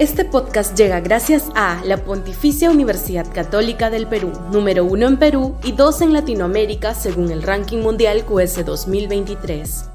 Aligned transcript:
Este 0.00 0.24
podcast 0.24 0.76
llega 0.76 0.98
gracias 0.98 1.52
a 1.54 1.80
la 1.84 1.98
Pontificia 1.98 2.68
Universidad 2.68 3.32
Católica 3.32 3.90
del 3.90 4.08
Perú, 4.08 4.32
número 4.50 4.84
uno 4.84 5.06
en 5.06 5.18
Perú 5.18 5.56
y 5.62 5.70
dos 5.70 6.00
en 6.00 6.12
Latinoamérica 6.12 6.94
según 6.94 7.30
el 7.30 7.44
ranking 7.44 7.78
mundial 7.78 8.24
QS 8.24 8.64
2023. 8.64 9.90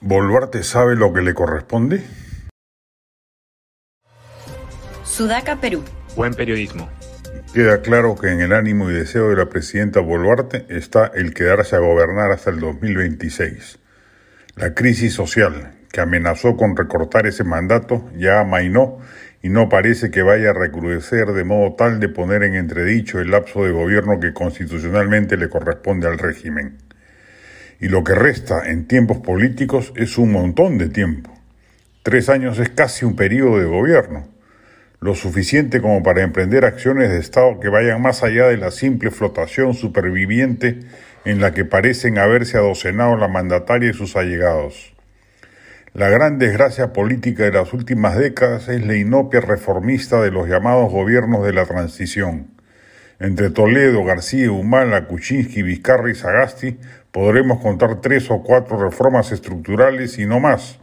¿Boluarte 0.00 0.64
sabe 0.64 0.96
lo 0.96 1.12
que 1.12 1.20
le 1.20 1.34
corresponde? 1.34 2.04
Sudaca, 5.04 5.60
Perú. 5.60 5.84
Buen 6.16 6.34
periodismo. 6.34 6.88
Queda 7.54 7.80
claro 7.80 8.16
que 8.16 8.32
en 8.32 8.40
el 8.40 8.52
ánimo 8.52 8.90
y 8.90 8.94
deseo 8.94 9.28
de 9.28 9.36
la 9.36 9.48
presidenta 9.48 10.00
Boluarte 10.00 10.66
está 10.68 11.06
el 11.14 11.32
quedarse 11.32 11.76
a 11.76 11.78
gobernar 11.78 12.32
hasta 12.32 12.50
el 12.50 12.58
2026. 12.58 13.79
La 14.56 14.74
crisis 14.74 15.12
social, 15.12 15.72
que 15.92 16.00
amenazó 16.00 16.56
con 16.56 16.76
recortar 16.76 17.26
ese 17.26 17.44
mandato, 17.44 18.10
ya 18.16 18.40
amainó 18.40 18.98
y 19.42 19.48
no 19.48 19.68
parece 19.68 20.10
que 20.10 20.22
vaya 20.22 20.50
a 20.50 20.54
recrudecer 20.54 21.28
de 21.28 21.44
modo 21.44 21.74
tal 21.74 22.00
de 22.00 22.08
poner 22.08 22.42
en 22.42 22.54
entredicho 22.54 23.20
el 23.20 23.30
lapso 23.30 23.64
de 23.64 23.70
gobierno 23.70 24.18
que 24.18 24.32
constitucionalmente 24.32 25.36
le 25.36 25.48
corresponde 25.48 26.08
al 26.08 26.18
régimen. 26.18 26.78
Y 27.80 27.88
lo 27.88 28.04
que 28.04 28.14
resta 28.14 28.68
en 28.68 28.86
tiempos 28.86 29.18
políticos 29.18 29.92
es 29.96 30.18
un 30.18 30.32
montón 30.32 30.78
de 30.78 30.88
tiempo. 30.88 31.32
Tres 32.02 32.28
años 32.28 32.58
es 32.58 32.70
casi 32.70 33.04
un 33.04 33.14
periodo 33.14 33.58
de 33.58 33.66
gobierno, 33.66 34.28
lo 35.00 35.14
suficiente 35.14 35.80
como 35.80 36.02
para 36.02 36.22
emprender 36.22 36.64
acciones 36.64 37.10
de 37.10 37.18
Estado 37.18 37.58
que 37.58 37.70
vayan 37.70 38.02
más 38.02 38.22
allá 38.22 38.48
de 38.48 38.58
la 38.58 38.70
simple 38.70 39.10
flotación 39.10 39.72
superviviente 39.72 40.80
en 41.24 41.40
la 41.40 41.54
que 41.54 41.64
parecen 41.64 42.18
haberse 42.18 42.58
adocenado 42.58 43.16
la 43.16 43.28
mandataria 43.28 43.90
y 43.90 43.94
sus 43.94 44.16
allegados. 44.16 44.94
La 45.94 46.08
gran 46.08 46.38
desgracia 46.38 46.92
política 46.92 47.44
de 47.44 47.52
las 47.52 47.72
últimas 47.72 48.16
décadas 48.16 48.68
es 48.68 48.86
la 48.86 48.94
inopia 48.94 49.40
reformista 49.40 50.20
de 50.20 50.30
los 50.30 50.48
llamados 50.48 50.92
gobiernos 50.92 51.44
de 51.44 51.52
la 51.52 51.64
transición. 51.64 52.48
Entre 53.18 53.50
Toledo, 53.50 54.04
García, 54.04 54.52
Humala, 54.52 55.06
Kuczynski, 55.06 55.62
Vizcarra 55.62 56.10
y 56.10 56.14
Sagasti 56.14 56.78
podremos 57.10 57.60
contar 57.60 58.00
tres 58.00 58.30
o 58.30 58.42
cuatro 58.42 58.78
reformas 58.78 59.32
estructurales 59.32 60.18
y 60.18 60.26
no 60.26 60.40
más. 60.40 60.78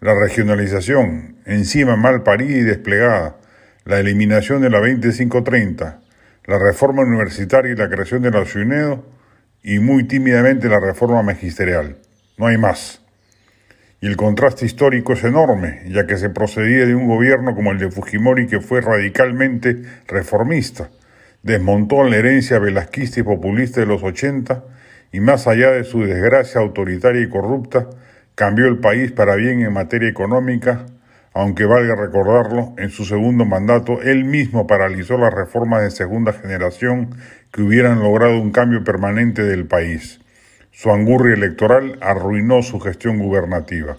La 0.00 0.14
regionalización, 0.18 1.36
encima 1.44 1.94
mal 1.94 2.22
parida 2.22 2.56
y 2.56 2.62
desplegada, 2.62 3.36
la 3.84 3.98
eliminación 3.98 4.62
de 4.62 4.70
la 4.70 4.78
2530, 4.78 6.00
la 6.46 6.58
reforma 6.58 7.02
universitaria 7.02 7.70
y 7.70 7.76
la 7.76 7.90
creación 7.90 8.22
de 8.22 8.30
la 8.30 8.42
y 9.62 9.78
muy 9.78 10.04
tímidamente 10.04 10.70
la 10.70 10.80
reforma 10.80 11.22
magisterial. 11.22 11.96
No 12.38 12.46
hay 12.46 12.56
más. 12.56 13.02
Y 14.00 14.06
el 14.06 14.16
contraste 14.16 14.64
histórico 14.64 15.12
es 15.12 15.22
enorme, 15.22 15.82
ya 15.88 16.06
que 16.06 16.16
se 16.16 16.30
procedía 16.30 16.86
de 16.86 16.94
un 16.94 17.06
gobierno 17.06 17.54
como 17.54 17.70
el 17.70 17.78
de 17.78 17.90
Fujimori 17.90 18.46
que 18.46 18.60
fue 18.60 18.80
radicalmente 18.80 19.82
reformista, 20.08 20.88
desmontó 21.42 22.04
la 22.04 22.16
herencia 22.16 22.58
velasquista 22.58 23.20
y 23.20 23.22
populista 23.22 23.80
de 23.80 23.86
los 23.86 24.02
80 24.02 24.64
y 25.12 25.20
más 25.20 25.46
allá 25.46 25.72
de 25.72 25.84
su 25.84 26.04
desgracia 26.04 26.62
autoritaria 26.62 27.20
y 27.20 27.28
corrupta, 27.28 27.86
cambió 28.40 28.68
el 28.68 28.78
país 28.78 29.12
para 29.12 29.34
bien 29.34 29.60
en 29.60 29.70
materia 29.70 30.08
económica, 30.08 30.86
aunque 31.34 31.66
valga 31.66 31.94
recordarlo, 31.94 32.72
en 32.78 32.88
su 32.88 33.04
segundo 33.04 33.44
mandato 33.44 34.00
él 34.00 34.24
mismo 34.24 34.66
paralizó 34.66 35.18
las 35.18 35.34
reformas 35.34 35.82
de 35.82 35.90
segunda 35.90 36.32
generación 36.32 37.14
que 37.52 37.60
hubieran 37.60 37.98
logrado 37.98 38.40
un 38.40 38.50
cambio 38.50 38.82
permanente 38.82 39.42
del 39.42 39.66
país. 39.66 40.22
Su 40.70 40.90
angurria 40.90 41.34
electoral 41.34 41.98
arruinó 42.00 42.62
su 42.62 42.80
gestión 42.80 43.18
gubernativa. 43.18 43.98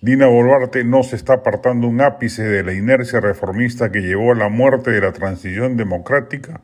Dina 0.00 0.26
Boluarte 0.26 0.82
no 0.82 1.04
se 1.04 1.14
está 1.14 1.34
apartando 1.34 1.86
un 1.86 2.00
ápice 2.00 2.42
de 2.42 2.64
la 2.64 2.72
inercia 2.72 3.20
reformista 3.20 3.92
que 3.92 4.00
llevó 4.00 4.32
a 4.32 4.34
la 4.34 4.48
muerte 4.48 4.90
de 4.90 5.00
la 5.00 5.12
transición 5.12 5.76
democrática 5.76 6.62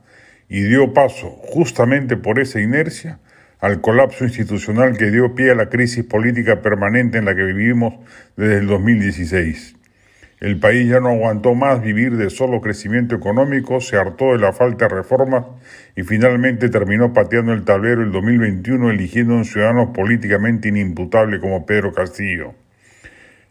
y 0.48 0.64
dio 0.64 0.92
paso, 0.92 1.30
justamente 1.30 2.16
por 2.16 2.40
esa 2.40 2.60
inercia, 2.60 3.20
al 3.60 3.80
colapso 3.80 4.24
institucional 4.24 4.96
que 4.96 5.10
dio 5.10 5.34
pie 5.34 5.50
a 5.50 5.54
la 5.54 5.68
crisis 5.68 6.04
política 6.04 6.60
permanente 6.60 7.18
en 7.18 7.24
la 7.24 7.34
que 7.34 7.44
vivimos 7.44 7.94
desde 8.36 8.58
el 8.58 8.66
2016. 8.66 9.76
El 10.40 10.58
país 10.58 10.88
ya 10.90 11.00
no 11.00 11.08
aguantó 11.08 11.54
más 11.54 11.80
vivir 11.80 12.16
de 12.16 12.28
solo 12.28 12.60
crecimiento 12.60 13.14
económico, 13.14 13.80
se 13.80 13.96
hartó 13.96 14.32
de 14.32 14.38
la 14.38 14.52
falta 14.52 14.88
de 14.88 14.96
reformas 14.96 15.46
y 15.96 16.02
finalmente 16.02 16.68
terminó 16.68 17.14
pateando 17.14 17.52
el 17.52 17.64
tablero 17.64 18.02
el 18.02 18.12
2021 18.12 18.90
eligiendo 18.90 19.34
a 19.34 19.36
un 19.38 19.44
ciudadano 19.46 19.92
políticamente 19.92 20.68
inimputable 20.68 21.40
como 21.40 21.64
Pedro 21.64 21.92
Castillo. 21.92 22.52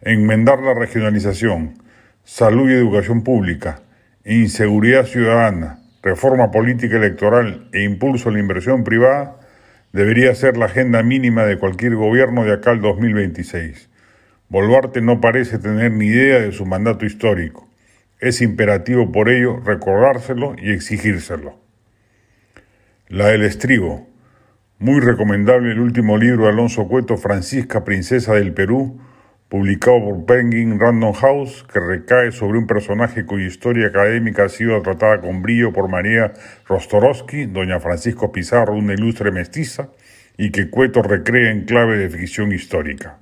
Enmendar 0.02 0.60
la 0.60 0.76
regionalización, 0.76 1.74
salud 2.24 2.70
y 2.70 2.74
educación 2.74 3.24
pública, 3.24 3.80
inseguridad 4.24 5.06
ciudadana, 5.06 5.80
reforma 6.04 6.52
política 6.52 6.98
electoral 6.98 7.70
e 7.72 7.82
impulso 7.82 8.30
a 8.30 8.34
la 8.34 8.40
inversión 8.40 8.84
privada 8.84 9.38
debería 9.94 10.34
ser 10.34 10.58
la 10.58 10.66
agenda 10.66 11.04
mínima 11.04 11.46
de 11.46 11.58
cualquier 11.58 11.96
gobierno 11.96 12.44
de 12.44 12.54
acá 12.54 12.72
al 12.72 12.82
2026. 12.82 13.90
Boluarte 14.50 15.02
no 15.02 15.22
parece 15.22 15.60
tener 15.60 15.92
ni 15.92 16.08
idea 16.08 16.40
de 16.40 16.52
su 16.52 16.66
mandato 16.66 17.06
histórico. 17.06 17.70
Es 18.20 18.42
imperativo 18.42 19.12
por 19.12 19.30
ello 19.30 19.60
recordárselo 19.64 20.56
y 20.58 20.72
exigírselo. 20.72 21.60
La 23.08 23.28
del 23.28 23.44
estribo. 23.44 24.08
Muy 24.80 25.00
recomendable 25.00 25.72
el 25.72 25.80
último 25.80 26.18
libro 26.18 26.46
de 26.46 26.50
Alonso 26.50 26.88
Cueto, 26.88 27.18
Francisca, 27.18 27.84
Princesa 27.84 28.34
del 28.34 28.54
Perú, 28.54 29.00
publicado 29.54 30.00
por 30.04 30.26
Penguin 30.26 30.80
Random 30.80 31.14
House, 31.14 31.64
que 31.72 31.80
recae 31.80 32.32
sobre 32.32 32.58
un 32.58 32.66
personaje 32.66 33.24
cuya 33.24 33.46
historia 33.46 33.86
académica 33.86 34.46
ha 34.46 34.50
sido 34.50 34.82
tratada 34.82 35.22
con 35.22 35.44
brillo 35.44 35.72
por 35.72 35.88
María 35.90 36.34
Rostorowski, 36.68 37.46
doña 37.46 37.80
Francisco 37.80 38.32
Pizarro, 38.32 38.74
una 38.74 38.96
ilustre 38.96 39.30
mestiza, 39.32 39.90
y 40.40 40.50
que 40.50 40.72
Cueto 40.72 41.04
recrea 41.04 41.52
en 41.52 41.66
clave 41.66 42.00
de 42.00 42.10
ficción 42.10 42.52
histórica. 42.52 43.20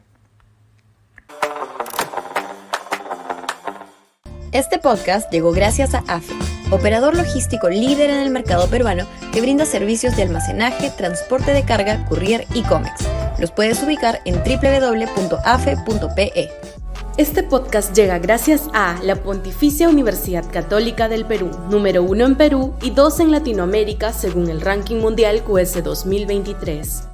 Este 4.53 4.79
podcast 4.79 5.29
llegó 5.33 5.51
gracias 5.51 5.93
a 5.93 6.03
AFE, 6.07 6.33
operador 6.69 7.17
logístico 7.17 7.69
líder 7.69 8.09
en 8.09 8.19
el 8.19 8.29
mercado 8.31 8.69
peruano 8.69 9.05
que 9.33 9.41
brinda 9.41 9.65
servicios 9.65 10.15
de 10.15 10.23
almacenaje, 10.23 10.91
transporte 10.97 11.51
de 11.51 11.65
carga, 11.65 12.05
courier 12.05 12.45
y 12.53 12.63
cómics 12.63 13.05
los 13.41 13.51
puedes 13.51 13.83
ubicar 13.83 14.21
en 14.25 14.35
www.afe.pe. 14.35 15.81
Este 17.17 17.43
podcast 17.43 17.93
llega 17.93 18.19
gracias 18.19 18.69
a 18.73 18.97
la 19.03 19.17
Pontificia 19.17 19.89
Universidad 19.89 20.49
Católica 20.49 21.09
del 21.09 21.25
Perú, 21.25 21.51
número 21.69 22.03
uno 22.03 22.25
en 22.25 22.35
Perú 22.35 22.73
y 22.81 22.91
dos 22.91 23.19
en 23.19 23.31
Latinoamérica 23.31 24.13
según 24.13 24.49
el 24.49 24.61
ranking 24.61 24.95
mundial 24.97 25.43
QS 25.43 25.83
2023. 25.83 27.10